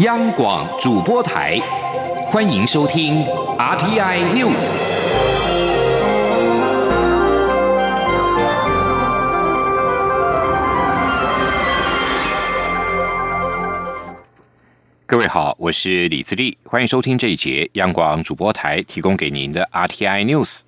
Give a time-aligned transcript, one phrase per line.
[0.00, 1.56] 央广主播台，
[2.26, 3.24] 欢迎收听
[3.56, 4.72] RTI News。
[15.06, 20.62] 各位好，我是李自立，欢迎收听这一节央广主播台提供给您的 RTI News。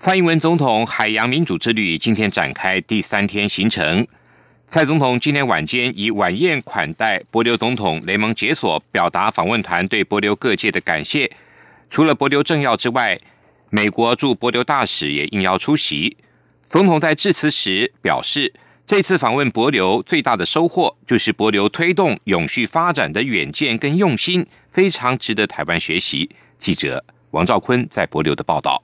[0.00, 4.04] 蔡英文总统海洋民主之旅今天展开第三天行程。
[4.74, 11.30] 蔡总统今天晚间以晚宴款待博流总统雷蒙解锁，表达访问团对博流各界的感谢。
[11.88, 13.16] 除了博流政要之外，
[13.70, 16.16] 美国驻博流大使也应邀出席。
[16.62, 18.52] 总统在致辞时表示，
[18.84, 26.28] 这次访问博流最大的收获就是博流推动永续发展的远见跟用心，非常值得台湾学习。
[26.58, 28.82] 记者王兆坤在博流的报道：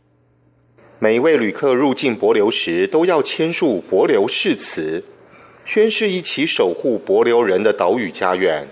[1.01, 5.05] 每一位旅客入境博流时，都要签署博流誓词。
[5.65, 8.67] 宣誓一起守护博流人的岛屿家园。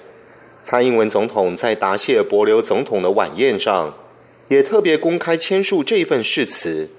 [0.63, 3.95] 蔡英文总统在答谢博流总统的晚宴上，
[4.49, 6.91] 也特别公开签署这份誓词。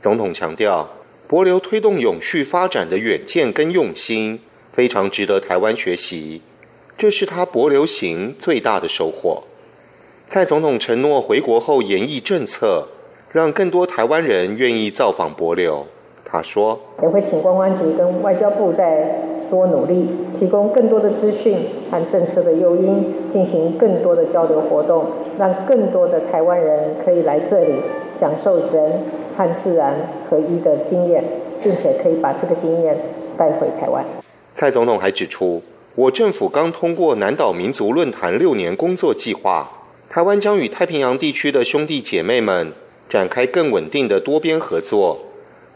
[0.00, 0.90] 总统强调，
[1.26, 4.38] 博流推动永续发展的远见跟用心，
[4.70, 6.42] 非常值得台湾学习。
[6.96, 9.42] 这是他博流行最大的收获。
[10.28, 12.88] 蔡总统承诺回国后研议政策，
[13.32, 15.86] 让更多台湾人愿意造访博流。
[16.24, 19.35] 他说，也会请公安局跟外交部在。
[19.50, 20.08] 多努力，
[20.38, 21.56] 提供更多的资讯
[21.90, 25.04] 和政策的诱因，进行更多的交流活动，
[25.38, 27.74] 让更多的台湾人可以来这里
[28.18, 28.92] 享受人
[29.36, 29.94] 和自然
[30.28, 31.22] 合一的经验，
[31.62, 32.96] 并且可以把这个经验
[33.36, 34.04] 带回台湾。
[34.54, 35.62] 蔡总统还指出，
[35.94, 39.70] 我政府刚通过南岛民族论坛六年工作计划，
[40.08, 42.72] 台湾将与太平洋地区的兄弟姐妹们
[43.08, 45.18] 展开更稳定的多边合作，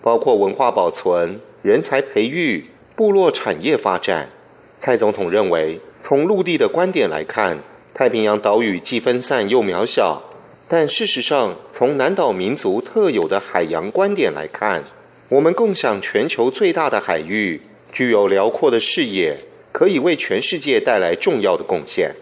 [0.03, 2.65] 包括文化保存、人才培育。
[3.01, 4.29] 部落产业发展，
[4.77, 7.57] 蔡总统认为，从陆地的观点来看，
[7.95, 10.21] 太平洋岛屿既分散又渺小；
[10.69, 14.85] 但事实上，从南岛民族特有的海洋观点来看，
[15.31, 19.39] 我们共享全球最大的海域，具有辽阔的视野，
[19.73, 22.15] 可以为全世界带来重要的贡献。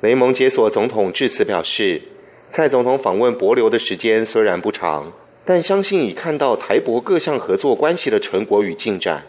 [0.00, 2.02] 雷蒙解锁总统致辞表示，
[2.50, 5.12] 蔡总统访问博流的时间虽然不长，
[5.44, 9.22] 但相信已看到台博各项合作关系的成果与进展。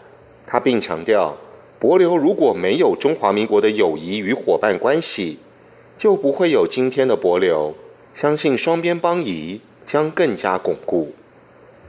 [0.52, 1.36] 他并强调，
[1.78, 5.38] 博流如果没有中华民国的友谊与伙伴关系，
[5.96, 7.72] 就不会有今天的博流。
[8.12, 11.14] 相信双边邦谊将更加巩固。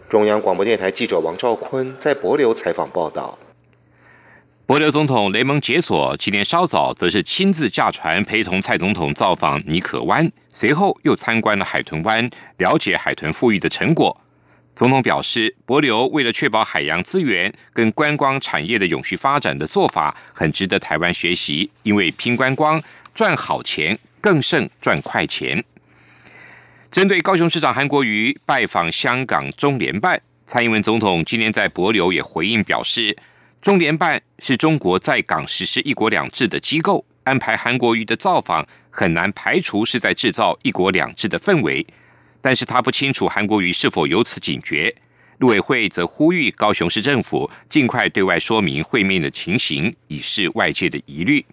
[0.08, 3.36] 中央广播电台记者王兆坤在博流采访报道。
[4.68, 14.16] 博流总统雷蒙解锁今天稍早则是亲自驾船陪同蔡总统造访尼可湾，随后又参观了海豚湾，了解海豚富裕的成果。
[14.74, 21.70] 总统表示，博流为了确保海洋资源跟观光产业的永续发展的做法，很值得台湾学习。
[21.84, 22.82] 因为拼观光
[23.14, 25.64] 赚好钱，更胜赚快钱。
[26.90, 33.16] 针对高雄市长韩国瑜拜访香港中联办，蔡英文总统今天在博流也回应表示，
[33.62, 41.86] 中联办是中国在港实施一国两制的机构，安排韩国瑜的造访，很难排除是在制造一国两制的氛围。
[42.42, 44.94] 但是他不清楚韩国瑜是否有此警觉。
[45.38, 51.44] 陆委会则呼吁高雄市政府尽快对外说明会面的情形，以示外界的疑虑。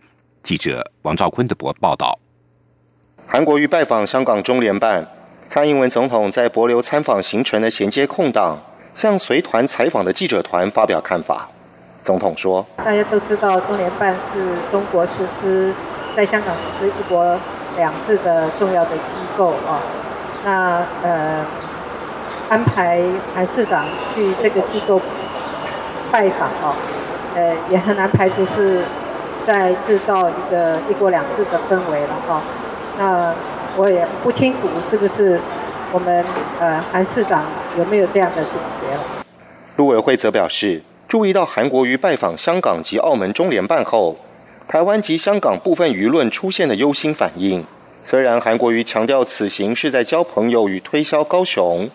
[0.42, 2.18] 记者王兆坤的博报道。
[3.26, 5.06] 韩国瑜拜访香港中联办，
[5.46, 8.58] 蔡英文总统在博流参访行程的衔接空档，
[8.94, 11.48] 向随团采访的记者团发表看法。
[12.02, 15.74] 总统说：“大家都知道，中联办是中国实施
[16.14, 17.38] 在香港实施一国
[17.76, 19.82] 两制的重要的机构啊。”
[20.48, 21.44] 那呃，
[22.48, 23.02] 安排
[23.34, 24.98] 韩市长去这个机构
[26.10, 26.74] 拜访哦，
[27.34, 28.82] 呃，也很难排除是
[29.46, 32.42] 在制造一个一国两制的氛围了哈。
[32.96, 33.34] 那
[33.76, 35.38] 我也不清楚是不是
[35.92, 36.24] 我们
[36.58, 37.44] 呃韩市长
[37.76, 38.98] 有没有这样的警觉。
[39.76, 44.16] 陆委会则表示，注意到韩国瑜拜访香港及澳门中联办后，
[44.66, 47.62] 台湾及香港部分舆论出现的忧心反应。
[48.02, 51.90] 虽然韩国瑜强调此行是在交朋友与推销高雄，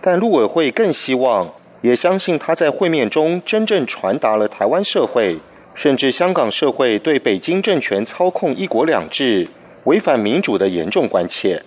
[0.00, 1.52] 但陆委会更希望，
[1.82, 5.38] 也相信他在会面中真正传达了台湾社会，
[5.74, 9.46] 甚至香港社会对北京政权操控一国两制、
[9.84, 11.62] 违反民主的严重关切。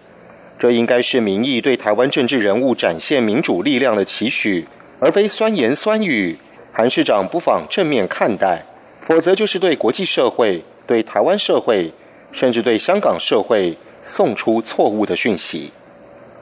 [0.57, 4.65] 这应该是民意对台湾政治人物展现民主力量的期许，
[4.99, 6.37] 而非酸言酸语。
[6.73, 8.63] 韩市长不妨正面看待，
[8.99, 11.91] 否则就是对国际社会、对台湾社会。
[12.35, 15.71] 甚至对香港社会送出错误的讯息。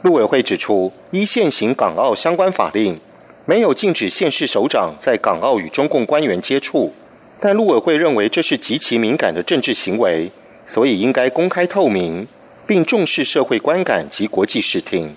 [0.01, 2.99] 陆委会指出，依现行港澳相关法令，
[3.45, 6.91] 没有禁止县市首长在港澳与中共官员接触，
[7.39, 10.31] 但陆委会认为这是极其敏感的政治行为，
[10.65, 12.27] 所以应该公开透明，
[12.65, 15.15] 并重视社会观感及国际视听。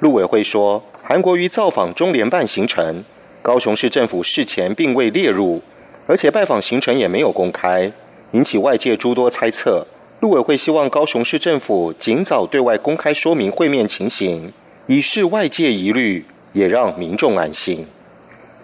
[0.00, 3.02] 陆委会说，韩国瑜造访中联办行程，
[3.40, 5.62] 高雄市政府事前并未列入，
[6.06, 7.90] 而且拜访行程也没有公开，
[8.32, 9.86] 引起外界诸多猜测。
[10.20, 14.52] 陆委会希望高雄市政府尽早对外公开说明会面情形，
[14.86, 17.86] 以示外界疑虑，也让民众安心。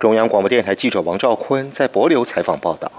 [0.01, 2.91] 中央广播电台记者王兆坤在博流采访报道。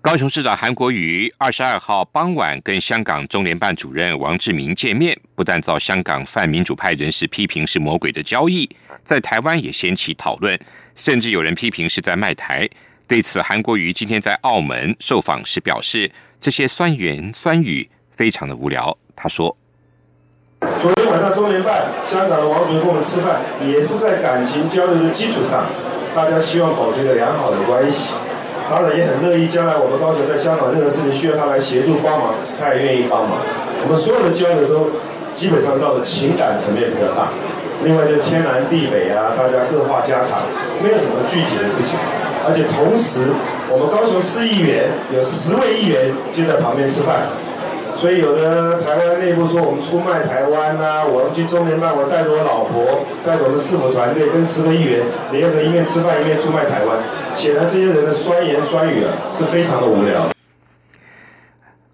[0.00, 8.68] 高雄市长韩国瑜二十二号傍晚跟香港中联办主任王志明见面，不但遭香港泛民主派人士批评是魔鬼的交易，
[9.04, 10.56] 在台湾也掀起讨论，
[10.94, 12.68] 甚至有人批评是在卖台。
[13.08, 16.12] 对此，韩国瑜今天在澳门受访时表示，
[16.42, 18.94] 这些酸言酸语非常的无聊。
[19.16, 19.56] 他说
[20.82, 25.64] ：“昨天晚上中联办香港的王主任跟我们吃饭，也是在感情交流的基础上，
[26.14, 28.12] 大家希望保持一个良好的关系。”
[28.68, 33.40] 当然也很乐意，将来我们高雄在香港任何事情需要他来协助帮忙，他也愿意帮忙。
[33.84, 34.90] 我们所有的交流都
[35.32, 37.32] 基本上绕的情感层面比较大。
[37.82, 40.44] 另外就天南地北啊，大家各话家常，
[40.84, 41.96] 没有什么具体的事情。
[42.48, 43.28] 而且同时，
[43.68, 47.28] 我们高雄市议员有十位议员就在旁边吃饭。
[47.94, 55.02] 所以有的台湾内部说我们出卖台湾呐，我们去中联办，我带着我老婆，带着我们市府团队跟十个议员
[55.32, 56.96] 联合一面吃饭一面出卖台湾，
[57.34, 60.30] 显然这些人的酸言酸语啊是非常的无聊。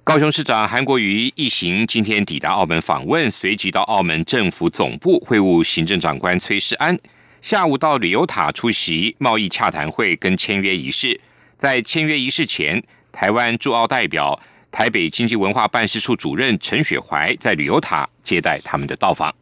[0.04, 6.94] 高雄市长韩国瑜一行今天抵达澳门访问，随即到澳门政府总部会晤行政长官崔世安，
[7.44, 11.20] 下午到旅游塔出席贸易洽谈会跟签约仪式。
[11.58, 12.82] 在签约仪式前，
[13.12, 14.40] 台湾驻澳代表。
[14.70, 19.32] 台北经济文化办事处主任陈雪怀在旅游塔接待他们的到访。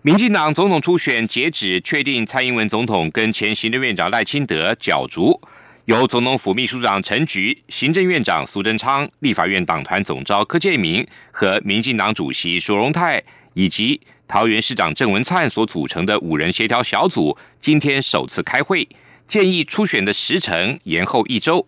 [0.00, 5.38] 民进党总统初选截止，确定蔡英文总统跟前行政院长赖清德角逐，
[5.84, 13.22] 由总统府秘书长陈菊、行政院长苏贞昌、立法院党团总召柯建明和民进党主席苏荣泰
[13.54, 18.88] 以及桃园市长郑文灿所组成的五人协调小组，今天首次开会，
[19.26, 21.66] 建议初选的时程延后一周。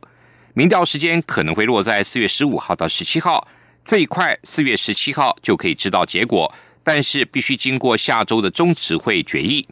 [0.54, 3.48] 民调时间可能会落在四月十五号到十七号，
[3.84, 9.66] 最快四月十七号就可以知道结果，但是必须经过下周的中执会决议。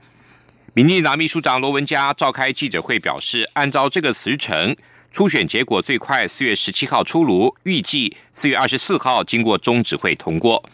[0.74, 4.74] 民进党秘书长罗文嘉召开记者会表示，按照这个时程，
[5.10, 10.64] 初选结果最快四月十七号出炉，预计四月二十四号经过中执会通过。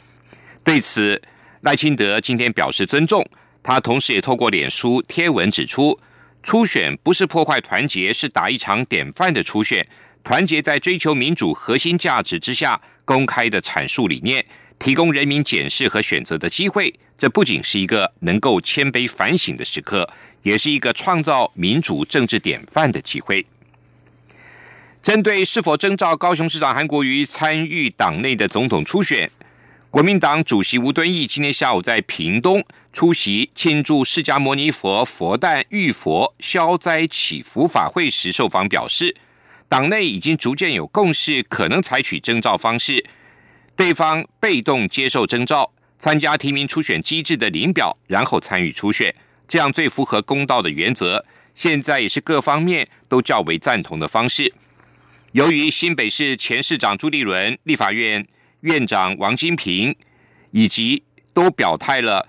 [0.69, 1.19] 对此，
[1.63, 3.27] 赖清德今天表示尊重，
[3.63, 5.99] 他同时也透过脸书贴文指出。
[6.43, 9.89] 初选不是破坏团结，是打一场典范的初选。
[10.23, 14.45] 团结在追求民主核心价值之下，公开的阐述理念，
[14.79, 16.93] 提供人民检视和选择的机会。
[17.17, 20.07] 这不仅是一个能够谦卑反省的时刻，
[20.43, 23.47] 也是一个创造民主政治典范的机会。
[25.03, 29.31] 针对是否征召高雄市长韩国瑜参与党内的总统初选？
[29.91, 32.63] 国民党主席吴敦义今天下午在屏东
[32.93, 39.17] 出席庆祝释迦牟尼佛佛诞浴佛消灾祈福法会时受访表示，
[39.67, 43.03] 党内已经逐渐有共识，可能采取征召方式，
[43.75, 49.15] 对方被动接受征召，参加提名初选机制的领表，然后参与初选，
[49.49, 51.25] 这样最符合公道的原则。
[51.55, 54.53] 现在也是各方面都较为赞同的方式。
[55.33, 58.27] 由于新北市前市长朱立伦、立法院。
[58.61, 59.95] 院长王金平
[60.51, 62.27] 以及都表态了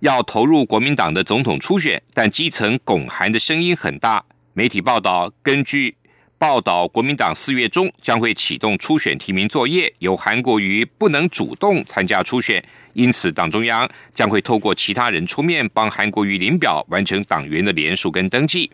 [0.00, 4.24] 要投入国民党的总统初选，但基层拱韩的声音很大。
[4.52, 5.96] 媒体报道，根据
[6.36, 18.70] 报道，国民党四月中将会启动初选提名作业，由韩国瑜不能主动参加初选，因此党中央将会透过其他人出面帮韩国瑜领表，完成党员的联署跟登记。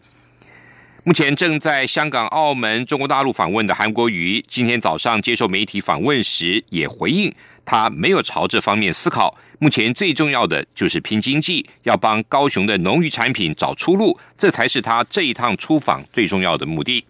[1.02, 9.34] 目前正在香港、澳门、中国大陆访问的韩国瑜，今天早上接受媒体访问时也回应，他没有朝这方面思考。
[9.58, 17.06] 目前最重要的就是拼经济，要帮高雄的农渔产品找出路，这才是他这一趟出访最重要的目的。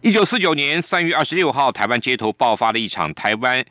[0.00, 3.64] 一九四九年三月二十六号，台湾街头爆发了一场台湾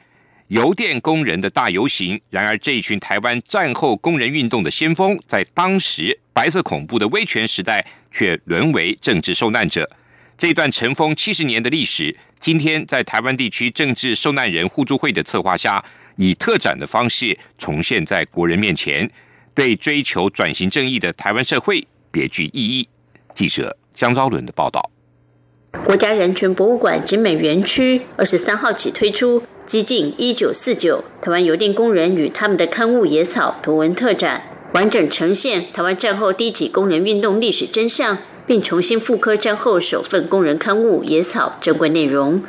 [0.49, 2.19] 邮电工人的大游行。
[2.29, 6.19] 然而，这一群台湾战后工人运动的先锋，在当时。
[6.35, 9.89] 白色恐怖的威权时代，却沦为政治受难者。
[10.37, 15.83] 这段尘封七十年的历史，今天在台湾地区政治受难人互助会的策划下，
[16.15, 19.09] 以特展的方式重现在国人面前，
[19.53, 22.87] 对追求转型正义的台湾社会别具意义。
[23.33, 24.89] 记者江昭伦的报道。
[25.83, 34.54] 国家人权博物馆景美园区二十三号起推出“激进一九四九：台湾邮电工人与他们的刊物野草”图文特展。
[34.75, 42.43] 完整呈现台湾战后低级工人运动历史真相，并重新复刻战后首份工人刊物《野草》珍贵内容。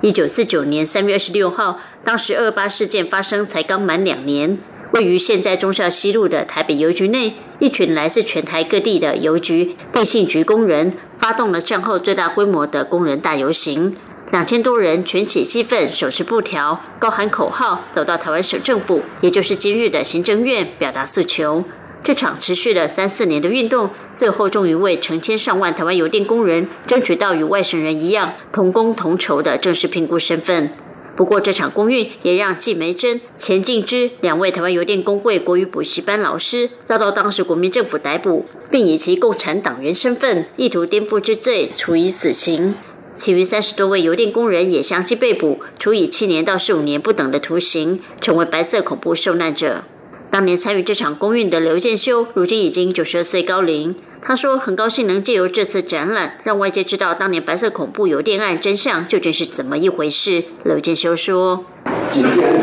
[0.00, 4.58] 一九四九年三月二十六号，当时二八事件发生才刚满两年。
[4.90, 13.94] 位于现在忠孝西路的台北邮局内，一群来自全台各地的邮局、电信局工人发动了战后最大规模的工人大游行。
[14.30, 21.64] 两千多人全起气愤，手持布条，高喊口号，走到台湾省政府，也就是今日的行政院，表达诉求。
[22.04, 30.70] 这场持续了三四年的运动，最后终于为成千上万台湾邮电工人争取到与外省人一样同工同酬的正式评估身份。
[31.16, 42.74] 不过，这场公运也让季梅珍、钱敬之两位台湾邮电工会国语补习班老师遭到当时国民政府逮捕，并以其共产党员身份意图颠覆之罪处以死刑。
[43.18, 49.82] 其余三十多位邮电工人也相继被捕，处以七年到十五年不等的徒刑，成为白色恐怖受难者。
[50.30, 53.96] 当年参与这场公运的刘建修，如今已经九十二岁高龄。
[54.22, 61.64] 他说：“很高兴能借由这次展览，让外界知道当年白色恐怖邮电案真相究竟是怎么一回事。”刘建修说
[62.12, 62.60] ：“今天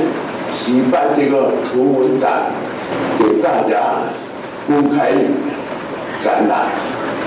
[0.64, 2.54] 举办这个图文展，
[3.20, 4.04] 给大家
[4.66, 5.12] 公开
[6.22, 6.70] 展览，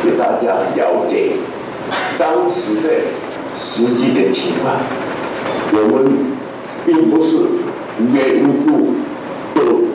[0.02, 1.32] 给大家了解
[2.18, 2.88] 当时的
[3.58, 4.76] 实际的情况。
[5.70, 6.12] 我们
[6.86, 7.36] 并不是
[8.00, 8.94] 无缘无故。”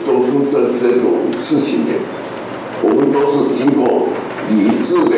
[0.04, 1.92] 做出这这种事情的，
[2.82, 4.08] 我们都是经过
[4.50, 5.16] 理智的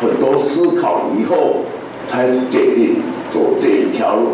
[0.00, 1.66] 很多思考以后，
[2.08, 2.96] 才决定
[3.30, 4.30] 走这一条路。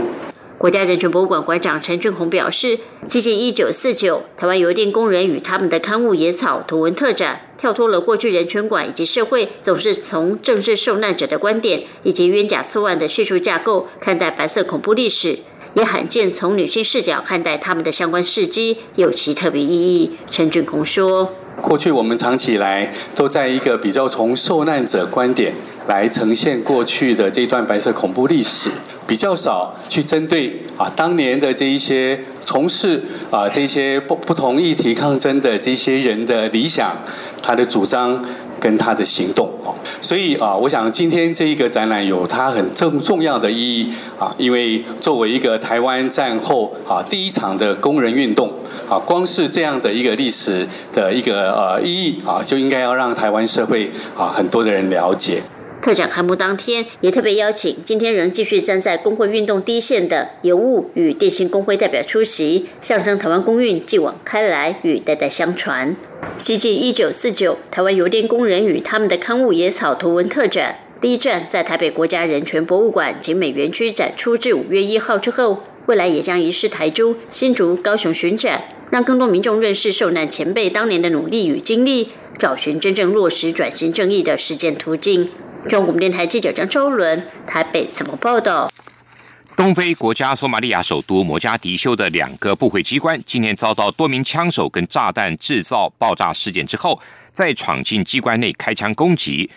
[0.64, 15.40] 国家人权博物馆馆长陈俊宏表示，接近一九四九，台湾邮电工人与他们的刊物野草图文特展，跳脱了过去人权馆以及社会总是从政治受难者的观点以及冤假错案的叙述架构看待白色恐怖历史。
[15.75, 20.12] 也罕见从女性视角看待他们的相关事迹，有其特别意义。
[20.30, 21.30] 陈俊宏说
[21.61, 25.52] ：“过去我们长期以来都在一个比较从受难者观点
[25.88, 28.71] 来呈现过去的这段白色恐怖历史，
[29.06, 36.96] 比较少去针对啊当年的这一些从事啊这些不不同议题抗争的这些人的理想，
[37.42, 38.25] 他的主张。”
[38.61, 48.50] 跟他的行动哦，所以啊，我想今天这一个展览有它很重重要的意义啊，因为作为一个台湾战后啊第一场的工人运动
[48.88, 55.42] 啊，光是这样的一个历史的一个呃意义啊，就应该要让台湾社会啊很多的人了解。
[55.85, 65.95] 特展开幕当天，也特别邀请今天仍继续站在工会运动第一线的邮务与电信工会代表出席，象征台湾公运继往开来与代代相传。
[66.38, 85.29] 西进一九四九，台湾邮电工人与他们的刊物野草图文特展第一站在台北国家人权博物馆景美园区展出至五月一号之后，未来也将移师台中、新竹、高雄巡展，让更多民众认识受难前辈当年的努力与经历，找寻真正落实转型正义的实践途径。
[85.68, 88.71] 中国电台记者张周伦台北怎么报道？
[89.56, 97.00] 东非国家索马利亚首都摩加迪修的两个部会机关今天遭到多名枪手跟炸弹制造爆炸事件之后，
[97.33, 99.50] 再闯进机关内开枪攻击，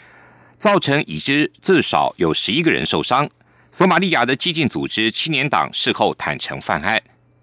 [0.57, 3.29] 造成已知至少有十一个人受伤。
[3.71, 7.01] 索马利亚的激进组织青年党事后坦诚犯案。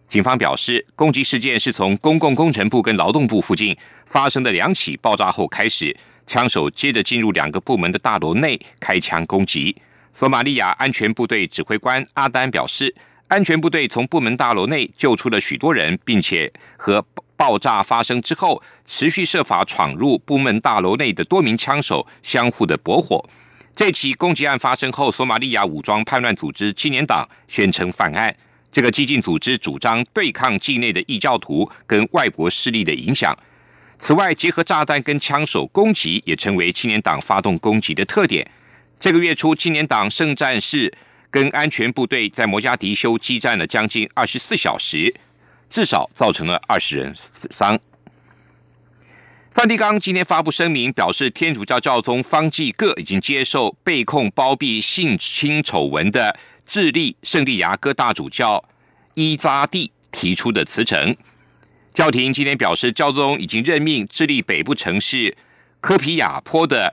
[0.09, 5.95] 警方表示，攻击事件是从公共工程部跟劳动部附近发生的两起爆炸后开始。
[6.27, 9.75] 枪手接着进入两个部门的大楼内开枪攻击。
[10.13, 12.95] 索马利亚安全部队指挥官阿丹表示，
[13.29, 17.05] 安全部队从部门大楼内救出了许多人，并且和
[17.37, 23.29] 爆炸发生之后持续设法闯入部门大楼内的多名枪手相互的搏火。
[23.75, 28.35] 这起攻击案发生后，索马利亚武装叛乱组织青年党宣称犯案。
[28.71, 33.37] 这个激进组织主张对抗境内的异教徒跟外国势力的影响。
[33.99, 38.47] 此外，结合炸弹跟枪手攻击，也成为青年党发动攻击的特点。
[38.99, 40.93] 这个月初，青年党圣战士
[41.31, 45.15] 跟安全部队在摩加迪修激战了将近二十四小时，
[45.71, 47.79] 至少造成了二十人死伤。
[49.51, 56.37] 梵蒂冈今天发布声明，表示天主教教宗方济各已经接受被控包庇性侵丑闻的
[56.67, 58.65] 智利圣地亚哥大主教
[59.15, 61.17] 伊扎蒂提出的辞呈。
[61.95, 65.37] 教廷今天表示，教宗已经任命智利北部城市
[65.81, 66.93] 科皮亚坡的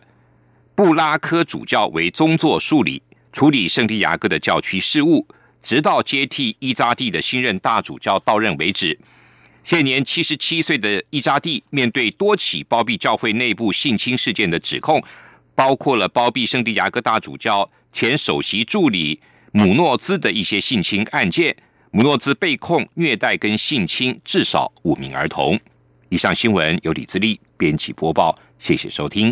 [0.76, 3.02] 布拉科主教为宗座助理，
[3.34, 5.26] 处理圣地亚哥的教区事务，
[5.64, 8.96] 直到接替伊扎蒂的新任大主教到任为止。
[9.64, 15.04] 现年七十七岁的伊扎蒂面对多起包庇教会内部性侵事件的指控，
[15.56, 19.20] 包括了包庇圣地亚哥大主教前首席助理
[19.52, 21.58] 姆诺兹的一些性侵案件。
[21.94, 25.60] 姆诺兹被控虐待跟性侵至少五名儿童。
[26.08, 29.30] 以上新闻由李自力编辑播报，谢谢收听。